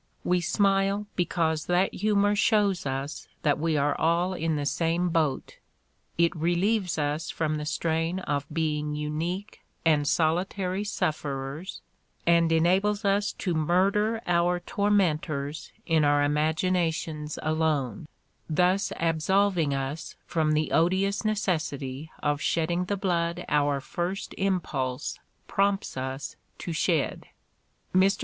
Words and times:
We 0.23 0.41
"smile 0.41 1.05
because" 1.15 1.67
that 1.67 1.93
humor 1.93 2.35
shows 2.35 2.87
us 2.87 3.27
that 3.43 3.59
we 3.59 3.77
are 3.77 3.95
all 4.01 4.33
in 4.33 4.55
the 4.55 4.65
same 4.65 5.09
boat; 5.09 5.59
it 6.17 6.35
relieves 6.35 6.97
us 6.97 7.29
from 7.29 7.57
the 7.57 7.67
strain 7.67 8.17
of 8.21 8.47
being 8.51 8.95
unique 8.95 9.61
and 9.85 10.07
solitary 10.07 10.83
sufferers 10.83 11.81
and 12.25 12.51
enables 12.51 13.05
us 13.05 13.31
to 13.33 13.53
murder 13.53 14.21
our 14.25 14.59
tormentors 14.61 15.71
in 15.85 16.03
our 16.03 16.23
imaginations 16.23 17.37
alone, 17.43 18.07
Mark 18.49 18.57
Twain's 18.57 18.87
Humor 18.87 19.01
211 19.19 19.19
thus 19.19 19.27
absolving 19.29 19.73
us 19.75 20.15
from 20.25 20.53
the 20.53 20.71
odious 20.71 21.23
necessity 21.23 22.09
of 22.23 22.41
shedding 22.41 22.85
the 22.85 22.97
blood 22.97 23.45
our 23.47 23.79
first 23.79 24.33
impulse 24.39 25.19
prompts 25.45 25.95
us 25.95 26.37
to 26.57 26.73
shed. 26.73 27.27
Mr. 27.93 28.19